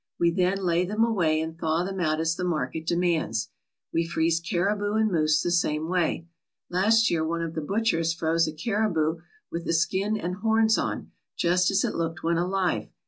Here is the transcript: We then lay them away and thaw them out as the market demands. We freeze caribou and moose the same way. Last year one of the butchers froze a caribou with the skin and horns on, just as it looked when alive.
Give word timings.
We 0.19 0.31
then 0.31 0.65
lay 0.65 0.83
them 0.83 1.03
away 1.03 1.39
and 1.41 1.55
thaw 1.55 1.83
them 1.83 1.99
out 1.99 2.19
as 2.19 2.35
the 2.35 2.43
market 2.43 2.87
demands. 2.87 3.49
We 3.93 4.03
freeze 4.07 4.39
caribou 4.39 4.93
and 4.93 5.11
moose 5.11 5.43
the 5.43 5.51
same 5.51 5.89
way. 5.89 6.25
Last 6.71 7.11
year 7.11 7.23
one 7.23 7.43
of 7.43 7.53
the 7.53 7.61
butchers 7.61 8.11
froze 8.11 8.47
a 8.47 8.51
caribou 8.51 9.17
with 9.51 9.63
the 9.65 9.73
skin 9.73 10.17
and 10.17 10.37
horns 10.37 10.75
on, 10.79 11.11
just 11.37 11.69
as 11.69 11.83
it 11.85 11.93
looked 11.93 12.23
when 12.23 12.39
alive. 12.39 12.87